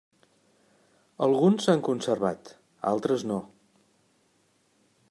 Alguns 1.27 1.67
s'han 1.69 1.83
conservat, 1.89 2.51
altres 2.95 3.27
no. 3.35 3.39